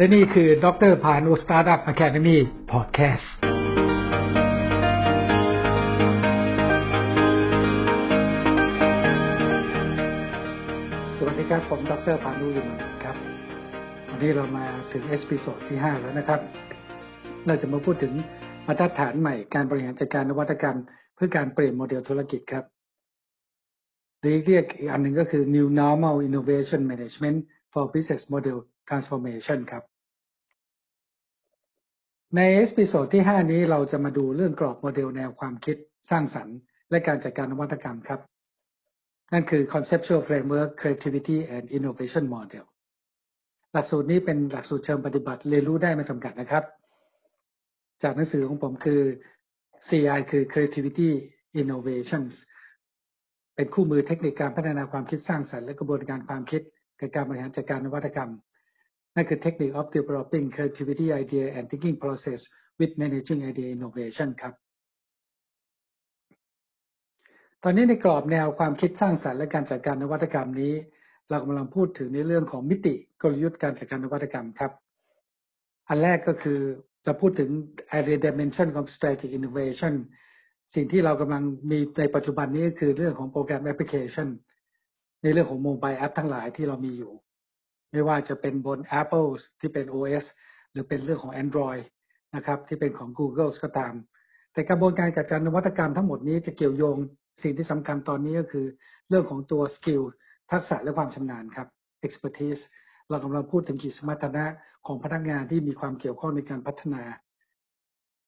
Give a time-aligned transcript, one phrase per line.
[0.00, 3.32] และนี่คือดรพานุ Startup Academy Podcast
[11.16, 12.68] สวัสดีครับผมดรพานุลิม
[13.04, 13.16] ครับ
[14.08, 16.40] วันนี้เรามาถึง episode ที่ 5 แล้วนะครับ
[17.46, 18.12] เราจะมาพูดถึง
[18.66, 20.78] มาตรฐานใหม่การบริหารจัดการนวัตกรรม
[21.14, 22.64] เพื่อการเปลี่ยนโมเดลธุรกิจครับ
[24.20, 27.38] หรือเรียกอีกอันหนึ่งก็คือ New Normal Innovation Management
[27.72, 29.84] for Business Model Transformation ครับ
[32.36, 35.76] ใน episode ที่ 5 นี้เราจะมาดูเรื่องกรอบโมเดลแนวความคิด
[36.10, 36.56] สร้างสรรค์
[36.90, 38.20] และการจัดการนวัตกรรมครับ
[39.32, 42.64] นั่นคือ Conceptual Framework Creativity and Innovation Model
[43.72, 46.64] หลักสูตรนี้เป็นหลักสูตรเชิงปฏิบัติเรียนรู้ได้ไม่จำกัดนะครับ
[48.02, 49.00] จากหนังสือของผมคือ
[49.88, 51.10] CI คือ Creativity
[51.60, 52.32] Innovations
[53.56, 56.62] เป็นคู่มือเทคนิคการพัฒนาความคิดสร้างสรรค์และกระบวนการความคิด
[57.00, 58.30] กับการบริหารจัดการนวัตกรรม
[59.20, 62.40] นั่นคือ Technique of Developing Creativity Idea and Thinking Process
[62.78, 64.54] with Managing Idea Innovation ครับ
[67.62, 70.72] ตอนนี้ในกรอบแนวความคิดสร้างสรรค์และการจัดการนวัตกรรมนี้
[71.30, 74.72] เรากำลังพูดถึงในเรื่องของมิติกลยุทธ์การจัดการนวัตกรรมครับ
[75.88, 76.60] อันแรกก็คือ
[77.04, 77.50] เราพูดถึง
[77.98, 79.94] area dimension of strategic innovation
[80.74, 84.28] สิ่งที่เรากำลังมีในปัจจุบันนี้ก็คือเรื่องของโปรแกรมแอปพลิเคชัน
[85.22, 87.12] ในเรื่องของ mobile app ทั้งหลายที่เรามีอยู่
[87.90, 90.24] ไม่ว่าจะเป็นบน Apple ที่เป็น OS
[90.72, 91.82] หรือเป็นเรื่องของ Android
[92.34, 93.94] นะครับ ที่เป็นของ Google ก็ตาม
[94.52, 96.96] แต่กระบวนการจัดการนวัตกรรมทั้งหมดนี้จะเกี่ยวโยง
[97.42, 98.66] สิ่งที่สำคัญตอนนี้ก็คือ
[99.08, 100.02] เรื่องของตัว skill
[100.50, 101.68] ทักษะและความชำนาญครับ
[102.06, 102.62] expertise
[103.10, 104.44] เรากำลังพูดถึงขีดสมรรถนะ
[104.86, 107.02] ของพนักงานที่มีความเกี่ยวข้องในการพัฒนา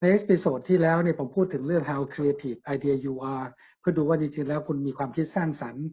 [0.00, 3.46] ใน episode ที่แล้วเนี่ยผมพูดถึงเรื่อง how creative idea you are
[3.80, 5.86] เพื่อดูว่าจริงๆแล้วคุณมีความคิดสร้างสรรค์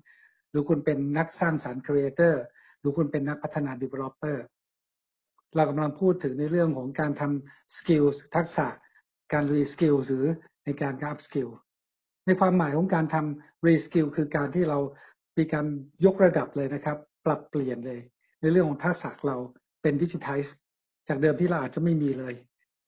[0.50, 2.34] หรือคุณเป็นนักสร้างสรรค์ creator
[2.80, 4.38] หรือคุณเป็นนักพัฒนา developer
[5.56, 8.68] เรากำลังพูดถึงในเรื่องของการทำ skills ทักษะ
[9.34, 10.26] การ reskill หรือ
[10.66, 11.50] ในการ up skill
[12.26, 14.80] ในความหมายของการทำ reskill คือการที่เรา
[15.38, 15.66] มีการ
[16.06, 18.00] ยกระดับเลยนะครับ ปรับเปลี่ยนเลย
[18.42, 19.38] ในเรื่องของทักษะเรา
[19.82, 20.40] เป็นดิจิทัล
[21.08, 22.34] จากเดิมที่เราอาจจะไม่มีเลย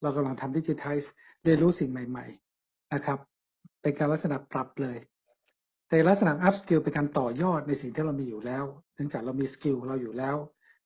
[0.02, 0.98] เรากำลังทำดิจิทัล
[1.44, 2.26] เรียนรู้สิ่งใหม่
[2.60, 3.20] ๆ นะครับ
[3.82, 4.98] เป็นการลักษณะปรับเลย
[5.90, 8.66] แต่ลักษณะ up skill เป็นการต่อยอดในสิ่งที่เรามีอยู่แล้ว
[9.02, 10.36] นื่องจากเรามีสกิลเราอยู่แล้ว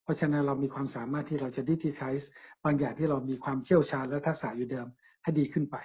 [0.04, 2.14] เพราะฉะนั้นเรามีความสามารถที่เราจะดิจิทัล
[2.64, 4.88] บางอย่างที่เรามีความเชี่ยวชาญและทักษะอยู่เดิม
[5.24, 5.78] ให้ดีขึ้นไป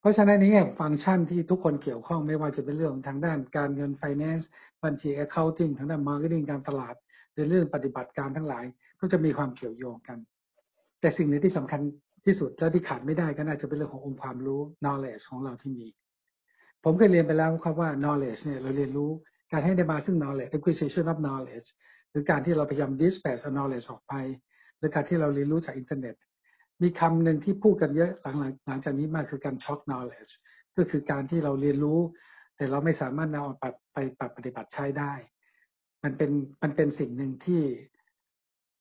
[0.00, 4.44] เพราะฉะนั้นนี้ฟังก์ชันที่ทุกคนเกี่ยวข้องไม่ว่าจะเป็นเรื่องทางด้านการเงิน finance
[4.84, 6.94] บัญชี accounting ทางด้าน marketing การตลาด
[7.32, 8.64] หรือเรื่องปฏิบัติการทั้งหลาย
[9.00, 10.18] ก็จะมีความเกี่ยวโยงกัน
[11.00, 11.80] แต่สิ่งนี้ที่สำคัญ
[12.24, 15.86] ที่สุดและที่ขาดไม่ได้ก็น่าจะเป็นเรื่องขององค์ความรู้ knowledge ของเราที่มี
[16.84, 19.10] ผมเคยเรียนไปแล้วครับว่า knowledge เนี่ยเราเรียนรู้
[19.54, 21.68] การให้ได้มาซึ่ง knowledge acquisition of knowledge
[22.10, 24.14] หรือการที่เราพยายาม disperse knowledge ออกไป
[24.78, 26.14] หรือการที่เราเรียนรู้จากอินเทอร์เน็ต
[26.82, 30.32] มีคำหนึ่งที่พูดกันเยอะหลังหลังจากนี้มากคือการช็อค knowledge
[30.76, 32.00] ก็คือการที่เราเรียนรู้
[32.56, 35.12] แต่เราไม่สามารถนำไปไปปฏิบัติใช้ได้
[36.04, 36.30] มันเป็น
[36.62, 37.62] มันเป็นสิ่งหนึ่งที่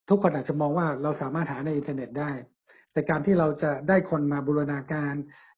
[0.10, 2.32] ทุกคนอาจจะมองว่าเราสามารถหาในอินเทอร์เน็ตได้
[2.92, 5.14] แต่การที่เราจะได้คนมาบูรณาการ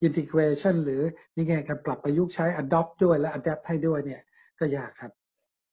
[0.08, 1.02] integration หรือ
[1.36, 4.22] นี่ไงการปรับประยุกต์ใช้ adopt ด้วยและ adapt ให้ด้วยเนี่ย
[4.60, 5.12] ก็ยากครับ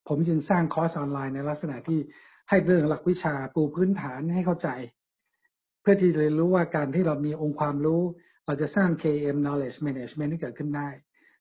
[0.08, 2.00] ผมจึงสร้างคอร์สออนไลน์ในลักษณะที่
[2.48, 4.68] ให้เรื่องหลักวิชาปูพื้นฐานให้เข้าใจ
[5.80, 8.02] เพื่อที่จะเรียนรู้ว่าการที่เรามีองค์ความรู้
[8.46, 10.88] เราจะสร้าง KM knowledge management ให้เกิดขึ้นได้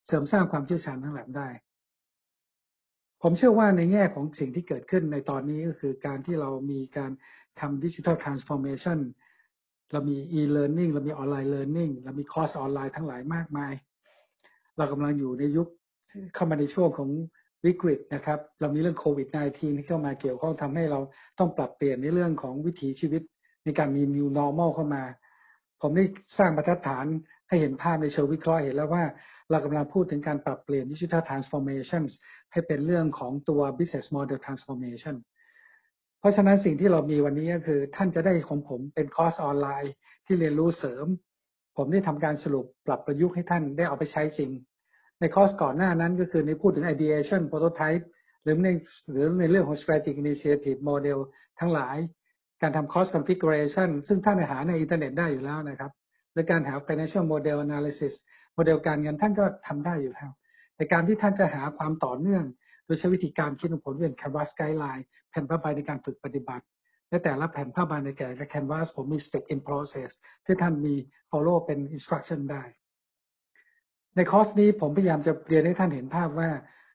[0.06, 1.48] เสริมสร้างความเชี่ยวชาญทั้งหลายได้
[3.22, 7.10] ผมเชื่อว่าในแง่ของสิ่งที่เกิดขึ้นในตอนนี้ก็คือการที่เรามีการ
[7.60, 8.98] ทำ digital transformation
[9.92, 13.72] เรามี e-learning เรามี online learning เรามีคอร์สออนไลน์ทั้งหลายมากมาย
[14.76, 15.68] เรากำลังอยู่ในยุค
[16.34, 17.10] เข้ามาในช่วงของ
[17.66, 21.00] วิกฤตนะครับ เรามีเรื่องโควิด -19 ที่เข้ามาเกี่ยวข้องทำให้เรา
[21.38, 23.22] ต้องปรับเปลี่ยนในเรื่องของวิถีชีวิต
[23.64, 25.04] ในการมี new normal เข้ามา
[25.80, 26.04] ผมได้
[26.38, 27.06] สร้างบรรทัดฐาน
[27.48, 29.04] ให้เห็นภาพในเชิงวิเคราะห์เห็นแล้วว่า
[29.50, 32.02] เรากำลังพูดถึงการปรับเปลี่ยน digital transformation
[32.52, 35.16] ให้เป็นเรื่องของตัว business model transformation
[36.20, 39.92] เพราะฉะนั้นสิ่งที่เรามีวันนี้ก็คือ ท่านจะได้ของผมเป็นคอร์สออนไลน์
[40.26, 41.06] ที่เรียนรู้เสริม
[41.76, 44.50] ผมได้ทำการสรุปปรับประยุกต์ให้ท่านได้เอาไปใช้จริง
[45.22, 48.04] ในคอร์สก่อนหน้านั้นก็คือในพูดถึง ideation prototype
[48.42, 48.68] หรือใน
[49.10, 51.18] หรือในเรื่องของ strategic initiative model
[51.60, 51.96] ทั้งหลาย
[52.62, 55.92] การทำ cost configuration ซึ่งท่านหาในอินเทอร์เน็ตได้อยู่แล้วนะครับ
[56.32, 58.12] หรือการหา financial model analysis
[58.54, 60.30] โมเดลการเงินท่านก็ทำได้อยู่แล้ว
[60.76, 62.44] แต่การที่ท่านจะหาความต่อเนื่อง
[62.84, 66.64] โดยใช้วิธีการคิดผลเป็น canvas guideline แผ่นผ้าใบในการฝึกปฏิบัติ
[67.08, 70.10] และแต่ละแผ่นผ้าใบในแก่และ canvas ผมมี step in process
[70.44, 70.94] ที่ท่านมี
[71.30, 72.64] follow เป็น instruction ได้
[74.16, 76.50] ในคอร์สนี้ผมพยายามจะเรียนให้ท่านเห็นภาพว่า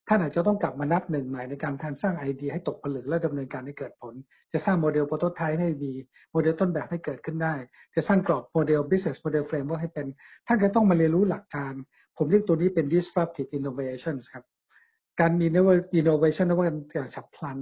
[0.08, 4.14] ท่านอาจจะต้องกลับมานับหนึ่งใหม่ในการทานสร้างไอเดียให้ตกผลึกและดำเนินการให้เกิดผล
[4.54, 5.94] จะสร้างโมเดล prototype ให้ดี
[6.32, 7.56] โมเดลต้นแบบให้เกิดขึ้นได้
[7.96, 10.08] จะสร้างกรอบโมเดล business model framework ให้เป็น
[10.48, 11.74] ท่านก็ต้องมาเรียนรู้หลักการ
[12.18, 14.44] ผมเรียกตัวนี้เป็น disruptive innovation ครับ
[15.20, 15.48] การมี
[16.00, 17.58] innovation นวัตกรรมอย่างฉับพลัน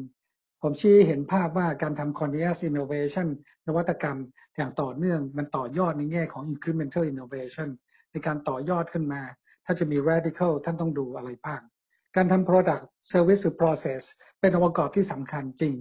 [0.62, 3.28] ผมชี้เห็นภาพว่าการทำ continuous innovation
[3.68, 4.18] นวัตกรรม
[4.56, 7.70] อย่างต่อเนื่องมันต่อยอดในแง่ของ incremental innovation
[8.12, 9.22] ในการต่อยอดขึ้นมา
[9.66, 11.62] ถ้าจะมี radical ท่านต้องดูอะไรบ้าง
[12.16, 14.02] การทำ product service หรือ process
[14.40, 15.74] เป็นองค์ประกอบที่สำคัญจริง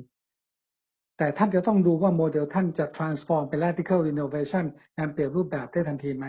[1.18, 4.64] แต่ท่านจะต้องดูว่าโมเดลท่านจะ transform เป็น radical innovation
[4.98, 6.26] งานเปลี่ยนรูปแบบได้ทันทีไหม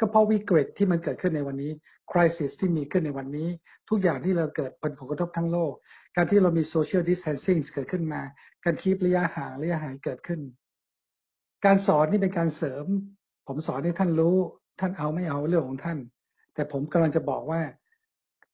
[0.00, 1.72] ก็เพราะวิกฤตที่มันเกิดขึ้นในวันนี้
[2.10, 3.48] crisis ที่มีขึ้นในวันนี้
[3.88, 5.72] ทุกอย่างที่เราเกิดผลผลกระทบทั้งโลก
[6.16, 8.22] การที่เรามี social distancing เกิดขึ้นมา
[8.64, 10.40] การคีบระยะห่างระยะห่างเกิดขึ้น
[11.64, 12.86] การสอนนี่เป็นการเสริม
[13.46, 14.36] ผมสอนให้ท่านรู้
[14.80, 15.98] ท่านเอาไม่เอาเรื่องของท่าน
[16.56, 17.60] แต่ผมกำลังจะบอกว่า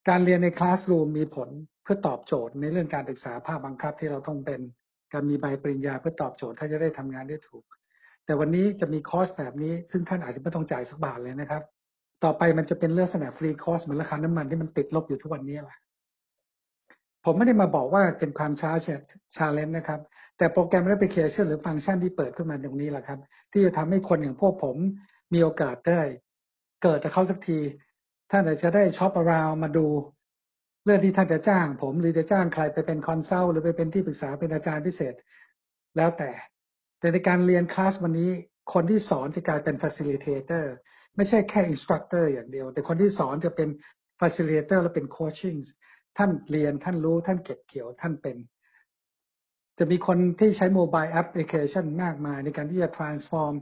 [0.08, 1.48] การเรียนในคลาสรูมมีผล
[1.82, 4.60] เพื่อตอบโจทย์ในเรื่องการศึกษาภาคบังคับที่เราต้องเป็น
[5.12, 7.64] การมีใบปริญญาเพื่อตอบโจทย์ถ้าจะได้ทำงานได้ถูก
[8.24, 11.62] แต่วันนี้จะมีคอร์สแบบนี้ ซึ่งท่านอาจจะไม่ต้องจ่ายสักบาทเลยนะครับ
[12.24, 15.78] ต่อไปมันจะเป็นเรื่องสนามฟรีคอร์สเหมือนราคาน้ำมันที่มันติดลบอยู่ทุกวันนี้แหละ
[17.24, 18.70] ผมไม่ได้มาบอกว่าเป็นความช้า
[19.36, 20.00] challenge นะครับ
[20.38, 23.18] แต่โปรแกรมแอปพลิเคชันหรือฟังก์ชันที่เปิดขึ้นมาตรงนี้แหละครับ
[23.52, 24.76] ที่จะทำให้คนอย่างพวกผม
[25.34, 26.00] มีโอกาสได้
[26.82, 27.58] เกิดกับเขาสักที
[28.34, 29.86] ท่านอาจจะได้ shop around มาดู
[30.84, 35.14] เรื่องที่ท่านจะจ้าง ผมหรือจะจ้างใครไปเป็น consult หรือไปเป็นที่ปรึกษาเป็นอาจารย์พิเศษ
[35.96, 36.30] แล้วแต่
[36.98, 38.30] แต่ในการเรียนคลาสวันนี้
[38.72, 40.64] คนที่สอนจะกลายเป็น facilitator
[41.16, 43.68] ไม่ใช่แค่ instructor อย่างเดียว แต่คนที่สอนจะเป็น
[44.20, 45.58] facilitator และเป็น coaching
[46.18, 48.36] ท่านเรียนท่านรู้ท่านเก็บเกี่ยวท่านเป็น
[49.84, 53.54] จะมีคนที่ใช้โมบายแอปพลิเคชันมากมายในการที่จะ transform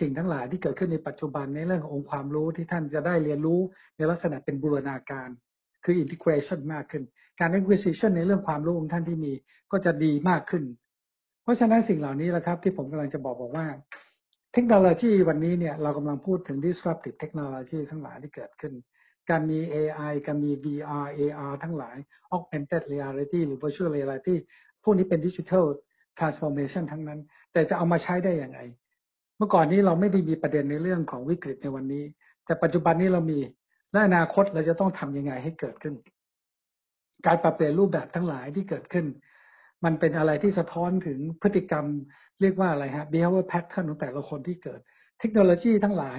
[0.00, 3.60] สิ่งทั้งหลายที่เกิดขึ้นในปัจจุบันในเรื่องขององค์ความรู้ที่ท่านจะได้เรียนรู้
[3.96, 5.28] ในลักษณะเป็นบูรณาการ
[5.84, 7.02] คือ integration มากขึ้น
[7.40, 9.32] การ acquisition ในเรื่องความรู้ของท่านที่มี
[9.72, 10.64] ก็จะดีมากขึ้น
[11.42, 13.66] เพราะฉะนั้นสิ่งเหล่านี้แหละครับ ที่ผมกำลังจะบอกบอกว่า
[14.52, 18.72] เทคโนโลยีวันนี้เนี่ยเรากำลังพูดถึง disruptive technology ทั้งหลายที่เกิดขึ้น
[19.30, 21.96] การมี AI การมี VR AR ทั้งหลาย
[22.34, 24.36] augmented reality หรือ virtual reality
[24.82, 25.64] พวกนี้เป็น digital
[26.18, 27.20] transformation ทั้งนั้น
[27.52, 28.60] แต่จะเอามาใช้ได้อย่างไร
[29.36, 32.04] เมื่อก่อนนี้เราไม่ได้มีประเด็นในเรื่องของวิกฤตในวันนี้
[32.44, 33.38] แต่ปัจจุบันนี้เรามี
[33.92, 35.94] และอนาคตเราจะต้องทำยังไงให้เกิดขึ้น
[37.26, 39.06] การปรับเปลี่ยนรูปแบบทั้งหลายที่เกิดขึ้น
[39.84, 41.84] มันเป็นอะไรที่สะท้อนถึงพฤติกรรม
[42.40, 44.80] เรียกว่าอะไรฮะ behavior pattern ของแต่ละคนที่เกิด
[45.20, 46.18] เทคโนโลยีทั้งหลาย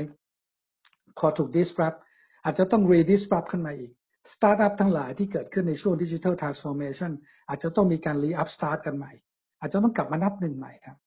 [1.19, 1.97] พอถูก disrupt
[2.43, 3.91] อาจจะต้อง redisrupt ขึ้นมาอีก
[4.33, 7.11] สตาร์ทอัพทั้งหลายที่เกิดขึ้นในช่วง digital transformation
[7.49, 9.11] อาจจะต้องมีการ re-upstart กันใหม่
[9.59, 10.97] อาจจะต้องกลับมานับหนึ่งใหม่ครับ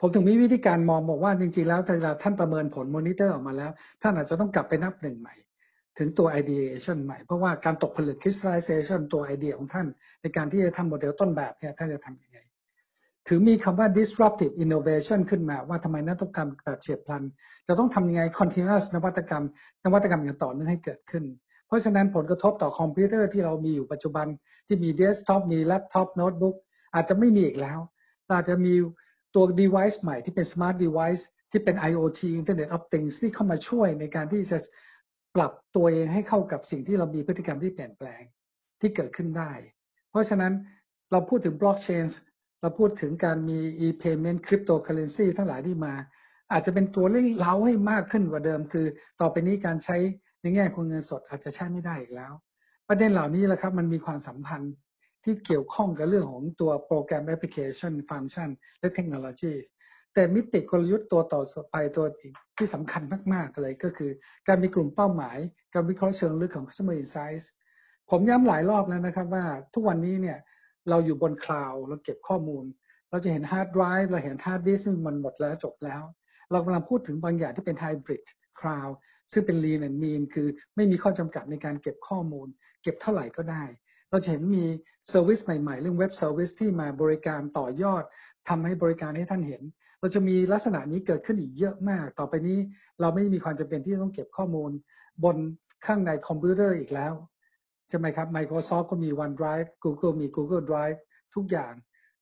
[0.00, 3.70] ผมถึงมีวิธีการมองบอกว่าจริงๆแล้วเวลาท่านประเมินผลมอนิเตอร์ออกมาแล้ว
[4.02, 5.34] ท่านอาจจะต้องกลับไปนับหนึ่งใหม่
[5.98, 9.86] ถึงตัว ideation ใหม่ เพราะว่าการตกผลึก crystallization ตัวไอเดียของท่าน
[10.22, 12.38] ในการที่จะทำโมเดลต้นแบบเนี่ยท่านจะทำยังไง
[13.28, 17.22] ถึงมีคำว่า disruptive innovation ขึ้นมาว่าทำไมนวัตกรรมแบบเฉียบพลัน
[17.68, 19.44] จะต้องทำยังไง continuous นวัตกรรม
[19.84, 21.24] นวัตกรรมอย่างต่อเนื่องให้เกิดขึ้น
[21.74, 24.26] เพราะฉะนั้นผลกระทบต่อคอมพิวเตอร์ที่เรามีอยู่ปัจจุบัน
[24.66, 26.56] ที่มีเดสก์ท็อปมีแล็ปท็อปโน้ตบุ๊ก
[26.94, 27.78] อาจจะไม่มีอีกแล้ว
[28.36, 28.74] อาจจะมี
[29.34, 34.58] ตัว device ใหม่ที่เป็น smart device ที่เป็น IoT Internet of Things ที่เข้ามาช่วยในการที่จะ
[35.36, 38.22] ปรับตัวเองให้เข้ากับสิ่งที่เรามีพฤติกรรมที่เปลี่ยนแปลง
[38.80, 39.52] ที่เกิดขึ้นได้
[40.10, 40.52] เพราะฉะนั้น
[41.12, 42.06] เราพูดถึง blockchain
[42.60, 45.94] เราพูดถึงการมี e-payment cryptocurrency ทั้งหลายที่มา
[46.52, 48.86] อาจจะเป็นตัวเร่งเล้าให้มากขึ้นกว่าเดิม คือ
[49.20, 49.96] ต่อไปนี้การใช้
[50.44, 52.32] ในแง่ของเงินสดอาจจะใช้ไม่ได้อีกแล้ว
[52.88, 54.74] ประเด็นเหล่านี้แหละครับ มันมีความสัมพันธ์
[55.24, 58.48] ที่เกี่ยวข้องกับเรื่องของตัวโปรแกรมแอปพลิเคชันฟังก์ชัน
[58.80, 59.52] และเทคโนโลยี
[60.14, 62.06] แต่มิติกลยุทธ์ตัวต่อไปตัว
[62.58, 64.10] ที่สำคัญมากๆเลยก็คือ
[64.48, 65.38] การมีกลุ่มเป้าหมาย
[65.74, 67.46] การวิเคราะห์เชิงลึกของ customer insights
[68.10, 70.38] ผมย้ำหลายรอบแล้วนะครับว่าทุกวันนี้เนี่ย
[70.88, 72.64] เราอยู่บนคลาวด์เราเก็บข้อมูล
[73.10, 76.02] เราจะเห็นฮาร์ดไดรฟ์เราเห็นฮาร์ดดิสก์มันหมดแล้วจบแล้ว
[76.50, 78.22] เรากำลังพูดถึงบางอย่างที่เป็น hybrid
[78.60, 78.96] cloud
[79.32, 82.48] ซึ่งเป็น lean and mean คือไม่มีข้อจำกัดในการเก็บข้อมูล
[82.82, 83.64] เก็บเท่าไหร่ก็ได้
[84.10, 84.64] เราจะเห็นมี
[85.08, 88.02] service ใหม่ๆ เรื่อง web service ที่มาบริการต่อยอด
[88.48, 89.62] ทำให้บริการให้ท่านเห็น
[90.00, 92.58] เราจะมีลักษณะนี้เกิดขึ้นอีกเยอะมาก ต่อไปนี้
[93.00, 94.70] เราไม่มีความจำเป็นที่ต้องเก็บข้อมูล
[95.24, 95.36] บน
[95.86, 97.14] ข้างในคอมพิวเตอร์อีกแล้ว
[97.88, 100.98] ใช่ไหมครับ Microsoft ก็มี OneDrive Google มี Google Drive
[101.34, 101.72] ทุกอย่าง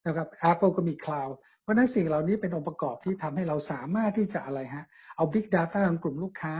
[0.06, 1.32] นะครับ Apple ก็มี Cloud
[1.62, 4.84] เพราะนั้นสิ่งเหล่านี้เป็นองค์ประกอบที่ทำให้เราสามารถที่จะอะไรฮะ
[5.16, 6.54] เอา Big Data ของกลุ่มลูกค้า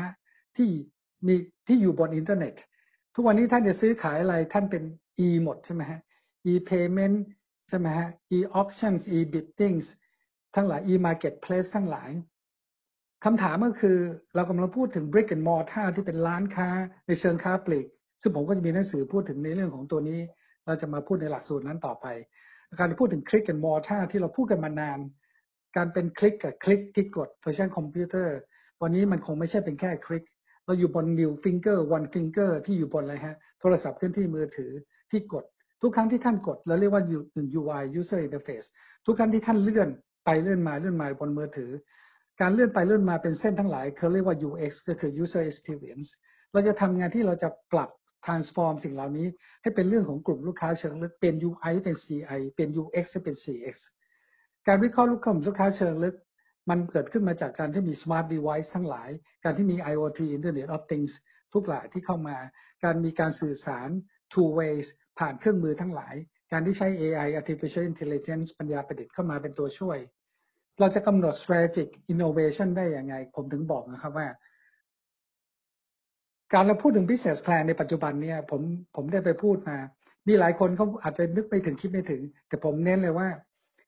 [0.56, 0.70] ที่
[1.26, 1.34] มี
[1.66, 2.54] ที่อยู่บนอินเทอร์เน็ต
[3.14, 4.82] ทุกวันนี้ท่านจะซื้อขายอะไรท่านเป็น
[5.26, 6.00] e หมดใช่ไหมฮะ
[6.52, 7.16] e payment
[7.68, 9.76] ใช่ไหมฮะ e auctions e bidding
[10.54, 12.10] ทั้งหลาย e marketplace ทั้งหลาย
[13.24, 13.98] คำถามก็คือ
[14.34, 16.68] เรากำลังพูดถึง brick and mortar ที่เป็นร้านค้า
[17.06, 17.86] ในเชิงค้าปลีก
[18.20, 20.20] ซึ่งผมก็จะมีหนังสือพูดถึงในเรื่องของตัวนี้
[20.66, 22.06] เราจะมาพูดในหลักสูตรนั้นต่อไป
[22.80, 24.98] การพูดถึง click and mortar ที่เราพูดกันมานาน
[25.76, 28.36] การเป็นคลิกกับคลิกที่กดเวอร์ชันคอมพิวเตอร์
[28.82, 30.24] วันนี้มันคงไม่ใช่เป็นแค่คลิก
[30.66, 34.70] เราอยู่บน new finger one finger ที่อยู่บนอะไรฮะโทรศัพท์เคลื่อนที่มือถือ
[35.10, 35.44] ที่กด
[35.82, 37.02] ทุกครั้งที่ท่านกดเราเรียกว่า
[37.34, 38.66] หนึ่ง UI user interface
[39.06, 39.88] ทุกครั้งที่ท่านเลื่อน
[40.24, 41.70] ไปเลื่อนมาเลื่อนมาบนมือถือ
[42.40, 46.08] การเลื่อนไปเลื่อนมาเป็นเส้นทั้งหลายเขาเรียกว่า UX ก็คือ user experience
[46.52, 47.90] เราจะทำงานที่เราจะปรับ
[48.26, 49.26] transform สิ่งเหล่านี้
[49.62, 53.76] ให้เป็นเรื่องของกลุ่มลูกค้าเชิงลึกเป็น UI เป็น CI เป็น UX เป็น CX
[54.66, 56.14] การวิเคราะห์ลูกค้าลูกค้าเชิงลึก
[56.70, 59.10] มันเกิดขึ้นมาจากการที่มี smart device ทั้งหลาย
[59.44, 61.12] การที่มี IoT Internet of Things
[61.52, 62.36] ทุกหลายที่เข้ามา
[62.84, 63.88] การมีการสื่อสาร
[64.32, 64.86] two ways
[65.18, 66.14] ผ่านเครื่องมือทั้งหลาย
[66.52, 69.98] การที่ใช้ AI artificial intelligence ปัญญาประดิษฐ์เข้ามาเป็นตัวช่วย
[70.80, 74.28] เราจะกำหนด strategic innovation ได้อย่างไง ผมถึงบอกนะครับว่า
[76.52, 78.60] การเราพูดถึง business plan ในปัจจุบันเนี่ยผม
[78.96, 79.76] ผมได้ไปพูดมา
[80.28, 83.28] มีหลายคนเขาอาจจะนึกไปถึงคิดไม่ถึง แต่ผมเน้นเลยว่า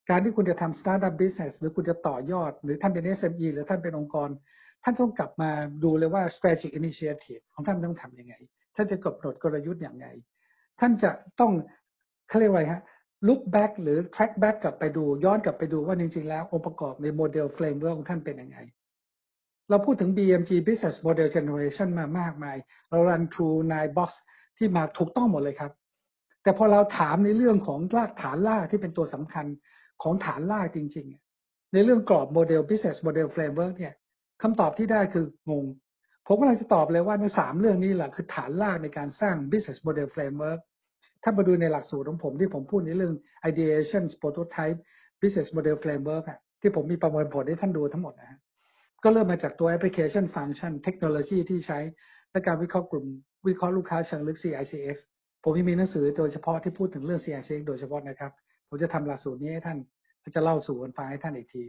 [0.08, 4.28] การที่คุณจะทำ startup business หรือคุณจะต่อยอด หรือท่านเป็น SME หรือท่านเป็นองค์กร
[4.84, 5.50] ท่านต้องกลับมา
[5.84, 8.34] ดูเลยว่า strategic initiative ของท่านต้องทำยังไง
[8.76, 10.06] ท่านจะกำหนดกลยุทธ์อย่างไร
[10.80, 11.52] ท่านจะต้อง
[12.28, 12.82] เขาเรียกว่าฮะ
[13.28, 18.58] look back หรือ track back กลับไปดูย้อนกลับไปดูว่าจริงๆ แล้วองค์ประกอบในโมเดล framework ของท่านเป็นยังไง
[19.70, 22.56] เราพูดถึง BMG Business Model Generation มามากมาย
[22.90, 24.10] เรา run through nine box
[24.58, 25.72] ที่มาถูกต้องหมดเลยครับ
[26.42, 29.46] แต่พอเราถามในเรื่องของรากฐานราที่เป็นตัวสำคัญ
[30.04, 31.06] ของฐานรากจริง
[31.40, 33.94] ๆ ในเรื่องกรอบโมเดล business model framework เนี่ย
[34.42, 35.64] คำตอบที่ได้คืองง
[36.26, 40.60] ผมก็เลยจะตอบเลยว่าในสามเรื่องนี้แหละคือฐานรากในการสร้าง business model framework
[41.22, 43.12] ถ้ามาดูในหลักสูตรของผมที่ผมพูดในเรื่อง
[43.50, 44.78] ideation prototype
[45.22, 48.38] business model framework อะที่ผมมีประเมินผลให้ท่านดูทั้งหมดนะฮะ
[49.04, 51.78] ก็เริ่มมาจากตัว application function เทคโนโลยีที่ใช้
[52.30, 53.06] และการวิเคราะห์กลุ่ม
[53.48, 54.96] วิเคราะห์ลูกค้าเชิงลึก CICX
[55.42, 58.32] ผมมีหนังสือโดยเฉพาะที่พูดถึงเรื่อง CICX โดยเฉพาะนะครับ
[58.74, 59.78] ผมจะทำหลักสูตรนี้ให้ท่าน
[60.34, 61.62] จะเล่าสู่กันฟังให้ท่านอีกที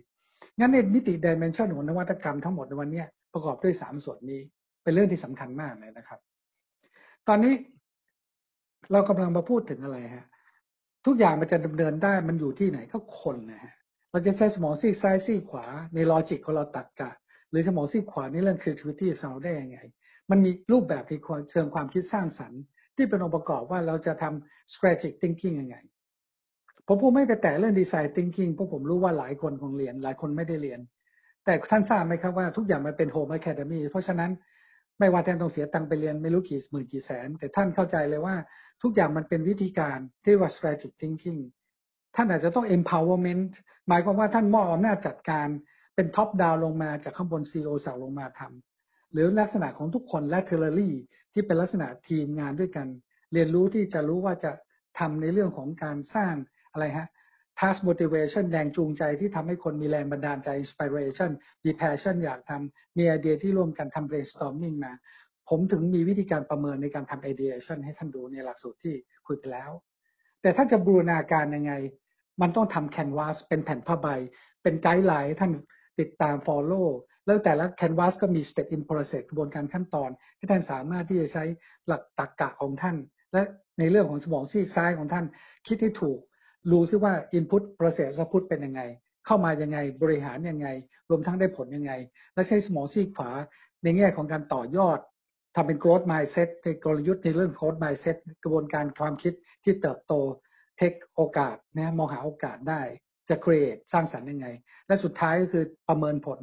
[0.60, 4.42] งั้นในมิติ dimension ของนวัตกรรมทั้งหมดในวันนี้ประกอบด้วยสามส่วนนี้
[4.84, 6.20] เป็นเรื่องที่สำคัญมากเลยนะครับ
[7.28, 7.54] ตอนนี้
[8.92, 10.26] เรากำลังมาพูดถึงอะไรฮะ
[11.06, 13.74] ทุกอย่างมันจะดำเนินได้มันอยู่ที่ไหนก็คนนะฮะ
[14.12, 17.12] เราจะใช้สมองซีกซ้ายซีกขวาในลอจิกของเราตัดกะ
[17.50, 19.80] หรือสมองซีกขวาในเรื่อง creativity ของเราได้ยังไง
[20.32, 21.14] มันมีรูปแบบใน
[21.52, 22.62] เชิงความคิดสร้างสรรค์
[22.96, 25.78] ที่เป็นองค์ประกอบว่าเราจะทำ strategic thinking ยังไง
[26.88, 30.80] ผมพูดไม่ไปแต่เรื่อง design thinking เพราะผมรู้ว่าหลายคนคงเรียน หลายคนไม่ได้เรียน
[31.46, 34.32] แต่ท่านทราบไหมครับว่าทุกอย่างมันเป็น home academy เพราะฉะนั้น
[35.00, 38.36] ไม่ว่าท่านต้องเสียตังค์ไปเรียนไม่รู้กี่หมื่นกี่แสน แต่ท่านเข้าใจเลยว่า
[38.84, 41.42] ทุกอย่างมันเป็นวิธีการที่ว่า strategic thinking
[42.16, 43.52] ท่านอาจจะต้อง empowerment
[43.88, 45.48] หมายความว่าท่านมอบอำนาจจัดการ
[45.96, 50.92] เป็น top down ลงมาจากข้างบน CEO สั่งลงมาทำหรือลักษณะของทุกคน laterally
[51.34, 52.88] ที่เป็นลักษณะทีมงานด้วยกัน
[53.34, 54.52] เรียนรู้ที่จะรู้ว่าจะ
[55.00, 56.34] ทำในเรื่องของการสร้าง
[56.76, 57.08] อะไรฮะ
[57.60, 61.32] task motivation แรงจูงใจที่ทำให้คนมีแรงบันดาลใจ inspiration
[61.64, 64.94] มี passion อยากทำมีไอเดียที่ร่วมกันทำ brainstorming มา
[65.50, 68.96] ผมถึงมีวิธีการประเมินในการทำ ideation ให้ท่านดูในหลักสูตรที่
[69.28, 69.72] คุยไปแล้ว
[70.42, 71.74] แต่ถ้าจะบูรณาการยังไง
[72.42, 74.08] มันต้องทำ canvas เป็นแผ่นผ้าใบ
[74.64, 75.52] เป็น guideline ท่าน
[76.00, 76.88] ติดตาม follow
[77.26, 81.44] แล้วแต่ละ canvas ก็มี step in process กระบวนการขั้นตอนที่ท่านสามารถที่จะใช้
[81.88, 82.96] หลักตรรกะของท่าน
[83.34, 83.42] และ
[83.80, 85.26] ในเรื่องของสมองซีกซ้ายของท่าน
[85.68, 86.20] คิดให้ถูก
[86.72, 88.82] รู้ซิว่า input process output เป็นยังไง
[89.26, 90.68] เข้ามายังไงบริหารยังไง
[91.10, 91.92] รวมทั้งได้ผลยังไง
[92.34, 93.30] และใช้สมองซีกขวา
[93.84, 95.00] ในแง่ของการต่อยอด
[95.56, 100.14] ทำเป็น growth mindset ในกลยุทธ์ในเรื่อง growth mindset กระบวนการความคิดที่เติบโต
[100.78, 102.82] เทคโอกาสนะมองหาโอกาสได้
[103.30, 104.48] จะ create สร้างสรรค์ยังไง
[104.88, 106.40] และสุดท้ายก็คือประเมินผล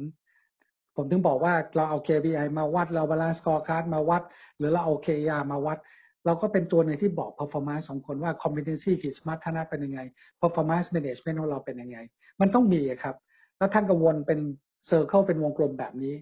[0.95, 4.23] ผมถึงบอกว่าเราเอา KPI มาวัดเรา balance scorecard มาวัด
[4.57, 5.77] หรือเราเอา KR มาวัด
[6.25, 9.99] เราก็เป็นตัวหนึ่งที่บอก performance ของคนว่า competency คือสมรรถนะเป็นยังไง
[10.41, 11.97] performance management ของเราเป็นยังไง
[12.41, 13.15] มันต้องมีครับ
[13.57, 14.39] แล้วท่านก็วนเป็น
[14.89, 16.15] circle เป็นวงกลมแบบนี้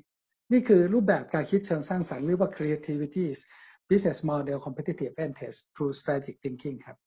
[0.51, 3.25] นี่คือรูปแบบการคิดเชิงสร้างสรรค์หรือว่า creativity
[3.89, 6.97] business model competitive advantage through strategic thinking ครับ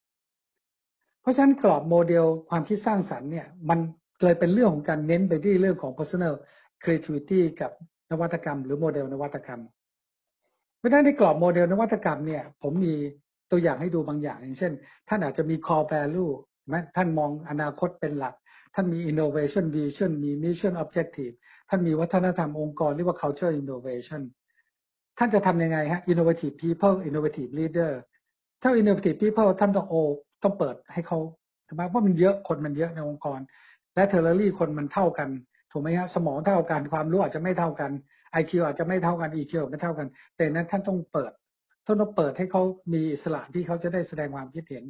[1.21, 3.79] เพเพราะฉะนั้นกรอบโมเดลความคิดสร้างสรรค์เนี่ยมัน
[4.25, 6.35] เลยเป็นเรื่องของการเน้นไปที่เรื่องของ personal
[6.83, 7.71] creativity กับ
[8.11, 9.61] นวัตกรรม หรือโมเดลนวัตกรรม
[10.85, 12.95] ราะฉะนั้นในกรอบโมเดลนวัตกรรมเนี่ย ผมมี
[13.51, 14.73] ตัวอย่างให้ดูบางอย่าง อย่างเช่น
[15.09, 16.33] ท่านอาจจะมี core value
[16.69, 18.35] ไหมท่านมองอนาคตเป็นหลัก
[18.75, 21.35] ท่านมี innovation vision มี mission objective
[21.69, 24.23] ท่านมีวัฒนธรรมองค์กรเรียกว่า culture innovation
[25.19, 27.93] ท่านจะทำยังไงฮะ innovative people innovative leader
[28.63, 29.95] ถ้า innovative people ท่านต้องโอ
[30.43, 31.19] ต้องเปิดให้เขา
[31.67, 33.41] ถูกไหมว่ามันเยอะคนมันเยอะในองค์กร
[33.95, 35.29] และเทอร์รี่คนมันเท่ากัน
[35.73, 37.91] ถูกไหมฮะสมองเท่ากันความรู้อาจจะไม่เท่ากัน
[38.41, 41.33] IQ อาจจะไม่เท่ากัน EQ ไม่เท่ากัน แต่นั้นท่านต้องเปิด
[41.87, 42.63] ท่านต้องเปิดให้เขา
[42.93, 44.85] มีอิสระที่เขาจะได้แสดงความคิดเห็น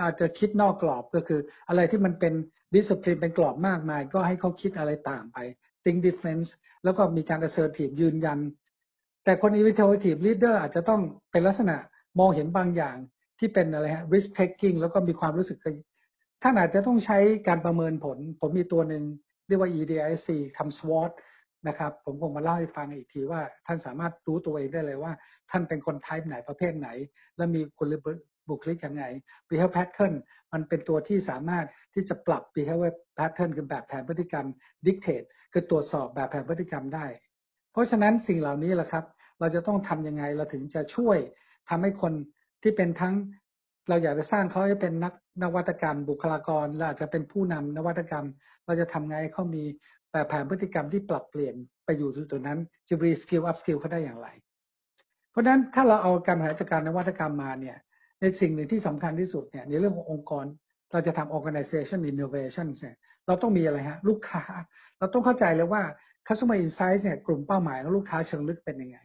[0.00, 2.32] อาจจะคิดนอกกรอบก็คือ อะไรที่มันเป็น
[2.74, 5.38] ดิสซิ p ลินเป็นกรอบมากมาย ก็ให้เขาคิดอะไรต่างไป
[5.84, 6.48] think difference
[6.84, 8.38] แล้วก็มีการ assertive ยืนยัน
[9.24, 11.76] แต่คน innovative leader อาจจะต้องเป็นลักษณะ
[12.18, 12.96] มองเห็นบางอย่าง
[13.38, 15.58] ที่เป็นอะไรฮะ risk taking แล้วก็มีความรู้สึก
[16.42, 17.18] ท่านอาจจะต้องใช้
[17.48, 19.02] การประเมินผล ผมมีตัวหนึ่ง
[19.48, 21.10] เรียกว่า EDIC ทำ SWOT
[21.66, 25.12] นะครับ ผมคงมาเล่าให้ฟังอีกทีว่า ท่านสามารถรู้ตัวเองได้เลยว่า
[25.50, 26.88] ท่านเป็นคนไทป์ไหนประเภทไหน
[27.36, 27.94] และมีคุณ
[28.48, 29.04] บุคลิกยังไง
[29.48, 30.14] behavior pattern
[30.52, 34.46] มันเป็นตัวที่สามารถที่จะปรับ behavior pattern คือแบบแผนพฤติกรรม
[34.86, 37.06] detect คือตรวจสอบแบบแผนพฤติกรรมได้
[37.72, 39.04] เพราะฉะนั้นสิ่งเหล่านี้แหละครับ
[39.40, 41.18] เราจะต้องทำยังไงเราถึงจะช่วย
[41.68, 42.12] ทำให้คน
[42.62, 43.14] ที่เป็นทั้ง
[43.88, 48.26] เราอยากจะสร้างเขาให้เป็นนักนวัตกรรม บุคลากรและอาจจะเป็นผู้นำนวัตกรรม
[48.66, 49.64] เราจะทำไงให้เขามี
[50.12, 54.28] แบบแผนพฤติกรรมที่ปรับเปลี่ยนไปอยู่ตัวนั้นจะ reskill upskill เขาได้อย่างไร
[55.30, 57.76] เพราะฉะนั้นถ้าเราเอาการบริหารจัดการนวัตกรรมมาเนี่ย
[58.20, 60.44] ในสิ่งหนึ่งที่สำคัญที่สุดเนี่ยในเรื่องขององค์กร
[60.92, 62.96] เราจะทำ organization innovation เนี่ย
[63.26, 64.42] เราต้องมีอะไรฮะ ลูกค้า
[64.98, 65.82] เราต้องเข้าใจเลยว่า
[66.26, 68.98] customer insight เนี่ยกลุ่มเป้าหมายของลูกค้าเชิงลึกเป็นยังไง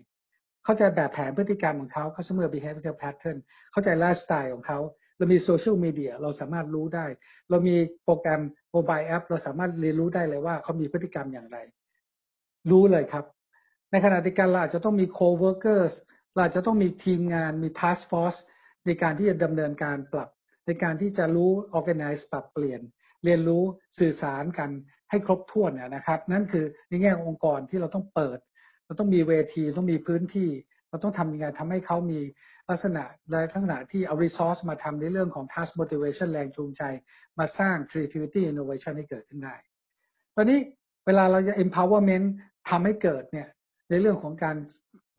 [0.66, 3.38] เข้าใจแบบแผนพฤติกรรมของเขา customer behavior pattern
[3.72, 4.80] เข้าใจไลฟ์สไตล์ของเขา
[5.18, 7.06] เรามีโซเชียลมีเดียเราสามารถรู้ได้
[7.50, 8.42] เรามีโปรแกรม
[8.74, 11.58] mobile app เราสามารถเรียนรู้ได้เลยว่าเขามีพฤติกรรมอย่างไร
[12.72, 13.25] รู้เลยครับ
[13.92, 15.94] ในขณะเดียวกันเราอาจจะต้องมี co-workers
[16.34, 18.39] เราอาจะต้องมีทีมงานมี task force
[18.86, 20.30] ในการที่จะดำเนินการปรับ
[20.65, 22.82] ในการที่จะรู้ organize ปรับเปลี่ยน
[23.24, 23.63] เรียนรู้
[24.00, 24.70] สื่อสารกัน
[25.10, 28.39] ให้ครบถ้วนนะครับ นั่นคือในแง่องค์กรที่เราต้องเปิด
[28.86, 30.50] เราต้องมีเวทีต้องมีพื้นที่
[30.89, 32.20] เราต้องทำยังไงทำให้เขามี
[32.70, 36.82] ลักษณะในลักษณะที่เอา resource มาทำในเรื่องของ task motivation แรงจูงใจ
[37.39, 39.55] มาสร้าง creativity innovation ให้เกิดขึ้นได้
[40.36, 40.60] ตอนนี้
[41.05, 42.27] เวลาเราจะ empowerment
[42.70, 43.48] ทำให้เกิดเนี่ย
[43.89, 44.55] ในเรื่องของการ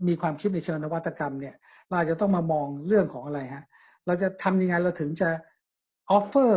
[0.08, 1.54] มีความคิดในเชิงนวัตกรรมเนี่ย
[1.88, 3.64] เราจะต้องมามองเรื่องของอะไรฮะ
[4.06, 5.30] เราจะทำยังไงเราถึงจะ
[6.16, 6.52] offer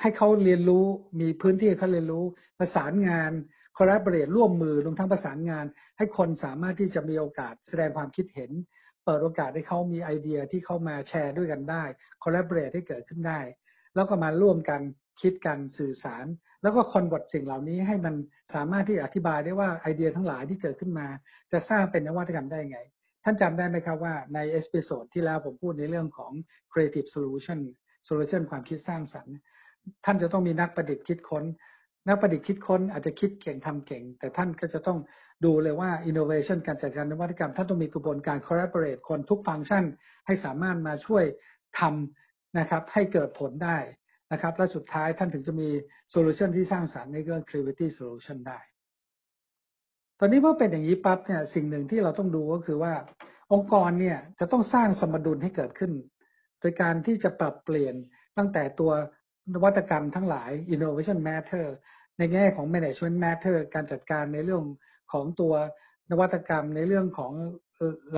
[0.00, 0.84] ให้เขาเรียนรู้
[1.20, 2.24] มีพื้นที่เขาเรียนรู้
[2.58, 3.32] ประสานงาน
[3.76, 5.64] คอลลาบเรตร่วมมือรวมทั้งประสานงาน
[5.96, 8.50] ให้คนสามารถที่จะมีโอกาสแสดงความคิดเห็น
[9.04, 11.84] เปิดโอกาสให้เขามีไอเดียที่เข้ามาแชร์ด้วยกันได้
[12.22, 13.40] คอลลาบเรตให้เกิดขึ้นได้
[13.94, 14.80] แล้วก็มาร่วมกัน
[15.20, 16.26] คิดกันสื่อสาร
[16.62, 18.14] แล้วก็คอนบทสิ่งเหล่านี้ให้มัน
[18.54, 21.06] สามารถที่อธิบายได้ว่าไอเดียทั้งหลายที่เกิดขึ้นมา
[21.52, 22.78] จะสร้างเป็นนวัตกรรมได้ไง
[23.24, 26.32] ท่านจำได้ไหมครับว่าใน episode ที่แล้วผมพูดในเรื่องของ
[26.72, 27.60] creative solution
[28.08, 29.36] solution ความคิดสร้างสรรค์
[30.04, 31.44] ท่านจะต้องมีนักประดิษฐ์คิดค้น
[32.08, 34.98] นักประดิษฐ์คิดค้นอาจจะคิดเก่งทำเก่ง แต่ท่านก็จะต้อง
[35.44, 39.84] ดูเลยว่า innovation การจัดการนวัตกรรม ท่านต้องมีกระบวนการ collaborate คนทุกฟังก์ชัน
[40.26, 41.24] ให้สามารถมาช่วย
[41.78, 43.78] ทำนะครับให้เกิดผลได้
[44.32, 45.68] นะครับ และสุดท้ายท่านถึงจะมี
[46.10, 48.58] โซลูชันที่สร้างสารรค์ในเรื่อง creativity solution ได้
[50.18, 52.94] ตอนนี้เมื่อเป็นอย่างนี้ปั๊บเนี่ยสิ่งหนึ่งที่เราต้องดูก็คือว่า
[53.52, 55.92] องค์กรเนี่ยจะต้องสร้างสมดุลให้เกิดขึ้น
[56.60, 57.94] โดยการที่จะปรับเปลี่ยน
[58.36, 58.92] ตั้งแต่ตัว
[59.52, 61.66] นวัตกรรมทั้งหลาย innovation matter
[62.18, 64.62] ในแง่ของ management matter การจัดการในเรื่อง
[65.12, 65.54] ของตัว
[66.10, 67.32] นวัตกรรมในเรื่องของ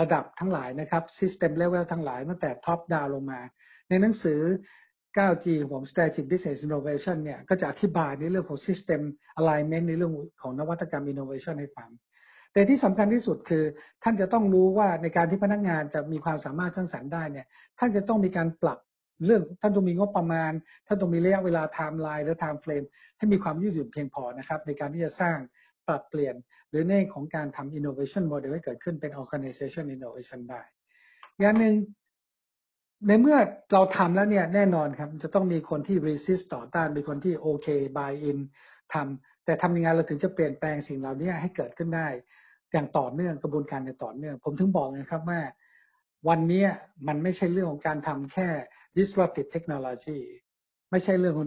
[0.00, 3.40] ระดับทั้งหลายนะครับ system level ทั้งหลายตั้งแต่ top down ลงมา
[3.88, 4.40] ในหนังสือ
[5.18, 9.00] 9G ของ strategic business innovation เนี่ยก็จะอธิบายในเรื่องของ system
[9.40, 10.12] alignment ในเรื่อง
[10.42, 11.90] ของนวัตกรรม innovation ให้ฟัง
[12.52, 13.64] แต่ที่สำคัญที่สุดคือ
[14.02, 17.46] ท่านจะต้องรู้ว่าในการที่พนักงานจะมีความสามารถสร้างสรรค์ได้เนี่ย
[17.78, 18.78] ท่านจะต้องมีการปรับ
[19.24, 20.52] เรื่องท่านต้องมีงบประมาณ
[20.86, 22.82] ท่านต้องมีระยะเวลาไทม์ไลน์หรือ time frame
[23.18, 25.36] ให้มีความยืดหยุ่นเพียงพอนะครับ ในการที่จะสร้าง
[25.86, 26.34] ปรับเปลี่ยน
[26.70, 30.62] หรือในของการทำ innovation model ให้เกิดขึ้นเป็น organization innovation ได้
[31.40, 31.74] อย่างหนึ่ง
[33.06, 33.36] ในเมื่อ
[33.72, 38.38] เราทำแล้วเนี่ยแน่นอนครับ จะต้องมีคนที่ resist ต่อต้านมีคนที่โอเค buy in
[38.92, 42.08] ทำแต่ทำยังไงเราถึงจะเปลี่ยนแปลงสิ่งเหล่านี้ให้เกิดขึ้นได้
[42.72, 45.40] อย่างต่อเนื่องกระบวนการในต่อเนื่อง ผมถึงบอกนะครับว่า
[46.28, 46.64] วันนี้
[47.08, 48.48] มันไม่ใช่เรื่องของการทำแค่
[48.96, 50.20] disruptive technology
[50.90, 51.46] ไม่ใช่เรื่องของ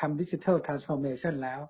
[0.00, 1.60] ทำ digital transformation แล้ว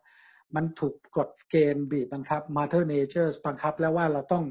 [0.55, 4.45] มันถูกกฎเกณฑ์บีบบังคับ mother nature บังคับแล้วว่าเราต้อง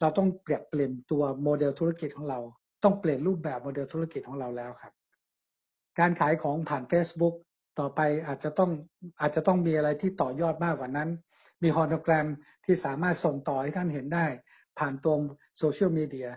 [0.00, 2.40] เราต้องเปลี่ยนเปลี่ยนตัวโมเดลธุรกิจของเรา
[2.84, 4.92] ต้องเปลี่ยนรูปแบบโมเดลธุรกิจของเราแล้วครับ
[5.98, 7.34] การขายของผ่าน Facebook
[7.78, 8.70] ต่อไปอาจจะต้อง
[9.20, 11.08] อาจจะต้องมีอะไรที่ต่อยอดมากกว่านั้น
[11.62, 12.26] มีฮอนแกรม
[12.64, 14.26] ที่สามารถส่งต่อให้ท่านเห็นได้
[14.78, 15.14] ผ่านตัว
[15.58, 16.28] โซเชียลมีเดีย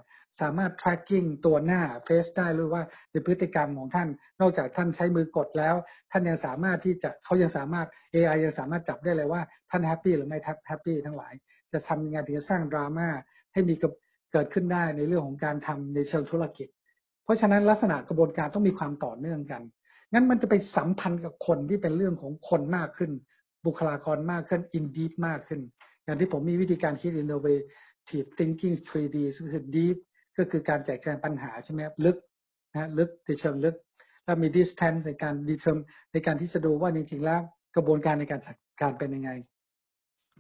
[0.42, 4.08] สามารถ tracking ตัวหน้า face ได้หรือว่าในพฤติกรรมของท่าน
[4.42, 5.76] นอกจากท่านใช้มือกดแล้ว
[6.12, 11.34] ท่านยังสามารถที่จะเขายังสามารถ AI ยังสามารถจับได้เลยว่าท่าน happy หรือไม่ happy ทั้งหลาย
[11.72, 13.08] จะทำยังไงถึงจะสร้างดราม่า
[13.54, 13.74] ให้มี
[14.32, 16.68] เกิดขึ้นได้ในเรื่องของการทำในเชิงธุรกิจ
[17.24, 19.62] เพราะฉะนั้นลักษณะกระบวนการต้องมีความต่อเนื่องกัน
[20.14, 23.12] งั้นมันจะไปสัมพันธ์กับคนที่เป็นเรื่องของคนมากขึ้น
[23.66, 25.62] บุคลากรมากขึ้น in deep มากขึ้น
[26.04, 29.98] อย่างที่ผมมีวิธีการคิด innovative thinking 3D ก็คือ deep
[30.40, 32.18] ก็คือการแจกแจงปัญหาใช่ไหมครับลึก
[32.74, 33.76] นะลึกในเชิงลึก
[34.24, 35.78] แล้วมี distance ในการ determ
[36.14, 37.42] ในการที่จะดูว่าจริงๆแล้ว
[37.76, 39.32] กระบวนการในการจัดการเป็นยังไง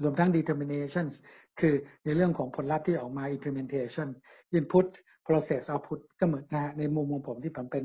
[0.03, 1.05] รวมทั้ง determination
[1.59, 1.73] คือ
[2.05, 4.07] ในเรื่องของผลลัพธ์ที่ออกมา implementation
[4.57, 4.88] input
[5.27, 7.83] process output ก็เหมือนนะฮะในมุมของผมที่ผมเป็น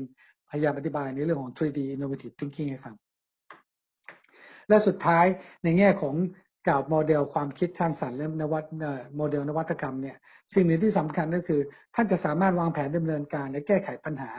[0.49, 2.95] พยายามอธิบายในเรื่องของ 3D innovative thinking ให้ฟัง
[4.69, 5.25] และสุดท้าย
[5.63, 6.15] ในแง่ของ
[6.67, 8.65] กล่าวโมเดลความคิดสร้างสรรค์และนวัต
[9.17, 10.17] โมเดลนวัตกรรมเนี่ย
[10.53, 11.61] สิ่งหนึ่งที่สำคัญก็คือ
[11.95, 14.31] ท่านจะสามารถวางแผนดำเนินการและแก้ไขปัญหา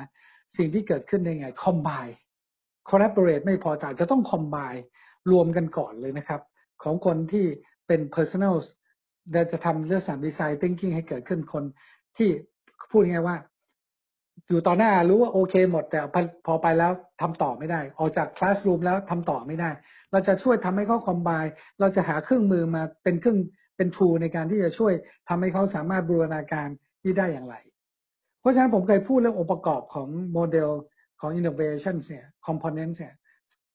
[0.57, 2.15] สิ่งที่เกิดขึ้นในไง combine
[2.89, 4.81] collaborate ไม่พอแต่จะต้อง combine
[5.31, 6.41] รวมกันก่อนเลยนะครับ
[6.83, 7.47] ของคนที่
[7.87, 8.55] เป็น personal
[9.53, 11.65] จะทำเรื่องสารดีไซน์ thinking ให้เกิดขึ้นคน
[12.17, 12.31] ที่
[12.91, 13.37] พูดง่ายว่า
[14.49, 16.01] อยู่ต่อหน้ารู้ว่าโอเคหมด แต่
[16.47, 19.71] พอไปแล้วทำต่อไม่ได้ ออกจากคลาสรูมแล้วทำต่อไม่ได้
[20.13, 21.31] เราจะช่วยทำให้เขาคอมไบ
[21.81, 23.39] เราจะหาเครื่องมือมาเป็นเครื่อง
[23.77, 24.93] เป็นทูในการที่จะช่วย
[25.29, 26.69] ทำให้เขาสามารถบูรณาการ
[27.03, 27.57] ที่ได้อย่างไร
[28.41, 30.71] เพราะฉะนั้นผมเคยพูดเรื่ององค์ประกอบของโมเดล
[31.21, 33.15] ของ innovation เนี่ย component เนี่ย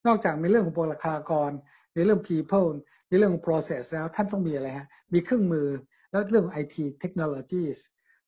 [0.07, 1.51] นอกจากในเรื่องของบุคลากร
[1.95, 2.69] ในเรื่อง people
[3.09, 5.67] ในเรื่องของ process แล้วท่านต้องมีอะไรฮะมีเครื่องมือ
[6.11, 7.77] แล้วเรื่อง IT technologies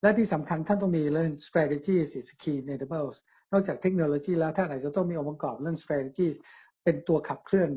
[0.03, 3.17] และที่สำคัญท่านต้องมีเรื่อง strategy is key enables
[3.51, 6.27] นอกจากเทคโนโลยีแล้วท่านอาจจะต้องมีองค์ประกอบเรื่อง strategy
[6.83, 7.69] เป็นตัวขับเคลื่อน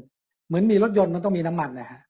[0.47, 2.01] เหมือนมีรถยนต์มันต้องมีน้ำมันนะฮะ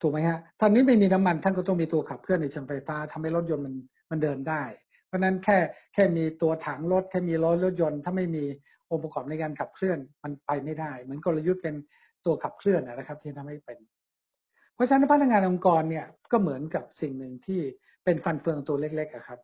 [0.00, 3.74] ถูกไหมฮะท่านนี้ไม่มีน้ำมันท่านก็ต้องมีตัวขับเคลื่อนในเชิงไฟฟ้าทำให้รถยนต์มัน
[4.10, 4.62] มันเดินได้
[5.06, 5.58] เพราะนั้นแค่
[5.94, 8.44] แค่มีตัวถังรถแค่มีรถรถยนต์ ถ้าไม่มี
[8.90, 11.74] องค์ประกอบในการขับเคลื่อนมันไปไม่ได้ เหมือนกลยุทธ์เป็น
[12.26, 13.78] ตัวขับเคลื่อนนะครับ ที่ทำให้เป็น
[14.74, 17.60] เพราะฉะนั้นพนักงานองค์กรเนี่ยก็เหมือนกับสิ่งหนึ่งที่
[18.04, 19.40] เป็นฟันเฟืองตัวเล็กๆครับ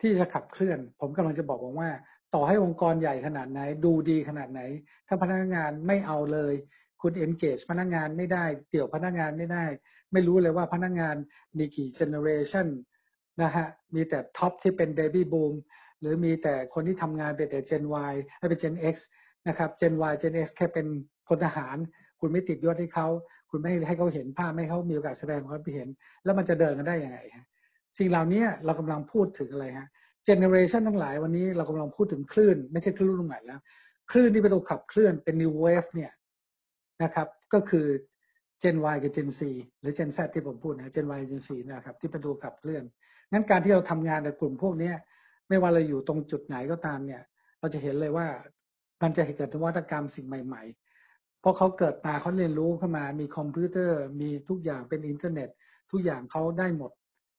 [0.00, 1.90] ที่จะขับเคลื่อน ผมกำลังจะบอกว่า
[2.34, 4.60] ต่อให้องค์กรใหญ่ขนาดไหน ดูดีขนาดไหน
[5.08, 6.54] ถ้าพนักงานไม่เอาเลย
[7.02, 9.64] คุณ engage พนักงานไม่ได้เตี่ยวพนักงานไม่ได้
[10.12, 11.16] ไม่รู้เลยว่าพนักงาน
[11.58, 12.68] มีกี่ generation
[13.42, 15.52] นะฮะมีแต่ท็อปที่เป็น baby boom
[16.00, 18.96] หรือมีแต่คนที่ทำงานเป็นแต่ Gen Y ให้เป็น Gen X
[19.48, 20.86] นะครับ Gen Y Gen X แค่เป็น
[21.28, 21.76] พลทหาร
[22.20, 23.08] คุณไม่ติดยศให้เขา
[23.50, 25.88] คุณไม่ให้เขาเห็นภาพไม่ให้เขามีโอกาสแสดงความคิดเห็น
[26.24, 27.46] แล้วมันจะเดินกันได้ยังไงฮะ
[27.98, 29.88] สิ่งเหล่านี้เรากำลังพูดถึงอะไรฮะ
[30.24, 33.60] เจเนอเรชันทั้งหลายวันนี้เรากำลังพูดถึงคลื่น ไม่ใช่คลื่นรุ่นใหม่แล้ว
[34.10, 36.12] คลื่นที่เป็นตัวขับเคลื่อนเป็น new wave เนี่ย
[37.02, 37.86] นะครับ ก็คือ
[38.62, 39.40] Gen Y กับ Gen C
[39.80, 42.82] หรือ Gen Z ที่ผมพูดนะ Gen Y Gen C นะครับ ที่เป็นตัวขับเคลื่อน
[43.32, 44.92] งั้นการที่เราทำงานในกลุ่มพวกนี้
[45.48, 47.22] ไม่ว่าเราอยู่ตรงจุดไหนก็ตามเนี่ย
[47.60, 48.26] เราจะเห็นเลยว่า
[49.02, 55.48] มันจะเกิดนวัตกรรมสิ่งใหม่ๆ เพราะเขาเกิดมาเขาเรียนรู้เข้ามา มีคอมพิวเตอร์ มีทุกอย่างเป็นอินเทอร์เน็ต
[55.90, 56.92] ทุกอย่างเขาได้หมด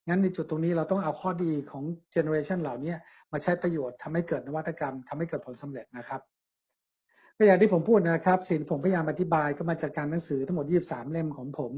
[0.10, 2.94] งั้นในจุดตรงนี้เราต้องเอาข้อดีของเจเนอเรชันเหล่านี้
[3.32, 6.22] มาใช้ประโยชน์ทำให้เกิดนวัตกรรมทำให้เกิดผลสำเร็จนะครับ
[7.38, 11.74] ก็อย่างที่ผมพูดนะครับสิ่งผมพยายามอธิบายก็มาจากการหนังสือทั้งหมด 23 เล่มของผม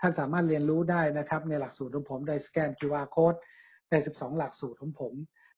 [0.00, 3.38] ท่านสามารถเรียนรู้ได้นะครับ ในหลักสูตรของผมได้สแกน QR code
[3.90, 5.12] ใน 12 หลักสูตรของผม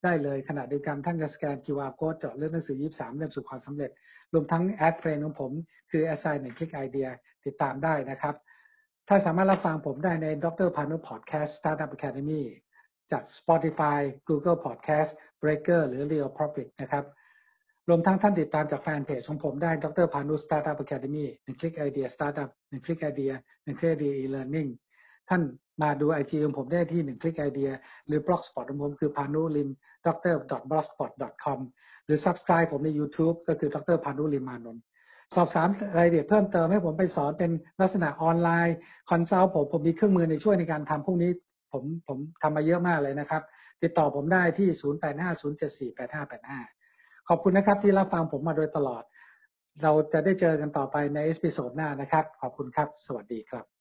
[0.04, 3.90] ได้เลยขณะเดียวกันท่านจะสแกน QR code เจาะเลือกหนังสือ 23 เล่มสู่ความสำเร็จ
[4.32, 5.52] รวมทั้ง add friend ของผม
[5.90, 7.10] คือ at sign 1 click idea
[7.46, 8.34] ติดตามได้นะครับ
[9.08, 12.42] ถ้าสามารถรับฟังผมได้ในดรพานุพอดแคสต์ Startup Academy
[13.10, 15.10] จาก Spotify Google Podcast
[15.42, 17.04] Breaker หรือ RadioPublic นะครับ
[17.88, 23.32] รวมทั้งท่านติดตามจากแฟนเพจของผมได้ดรพานุ Startup Academy หนึ่ง click idea Startup หนึ่ง click idea
[23.64, 24.70] หนึ่ง click idea e-learning
[25.28, 25.42] ท่าน
[25.82, 27.70] มาดูไอจีของผมได้ที่หนึ่ง click idea
[28.06, 29.68] หรือ blogspot ของผมคือพานุลิม
[30.06, 30.34] dr
[30.70, 31.10] blogspot
[31.44, 31.60] com
[32.06, 34.82] หรือ subscribe ผมใน YouTube ก็คือดรพานุลิมานนท์
[35.34, 38.76] สอบถามรายละเอียดเพิ่มเติมให้ผมไปสอนเป็นลักษณะออนไลน์
[39.10, 41.30] consult ผมผมมีเครื่องมือในช่วยในการทำพวกนี้
[41.72, 43.42] ผมผมทำมาเยอะมากเลยนะครับ
[43.82, 44.68] ติดต่อผมได้ที่
[46.00, 49.02] 0850748585 ขอบคุณนะครับที่รับฟังผมมาโดยตลอด
[49.82, 53.71] เราจะได้เจอกันต่อไปในเอพิโซดหน้านะครับ ขอบคุณครับ สวัสดีครับ